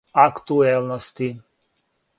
[0.15, 1.43] Актуелности